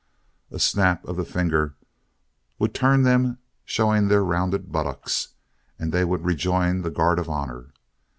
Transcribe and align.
A 0.49 0.57
snap 0.57 1.05
of 1.05 1.15
the 1.15 1.23
finger 1.23 1.75
would 2.57 2.73
turn 2.73 3.03
them, 3.03 3.37
showing 3.65 4.07
their 4.07 4.23
rounded 4.23 4.71
buttocks, 4.71 5.35
and 5.77 5.91
they 5.91 6.03
would 6.05 6.25
rejoin 6.25 6.81
the 6.81 6.89
guard 6.89 7.19
of 7.19 7.29
honor. 7.29 7.71